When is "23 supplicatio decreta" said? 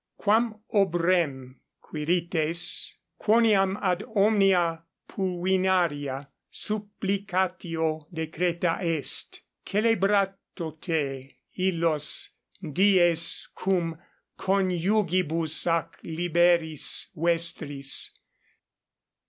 6.51-8.79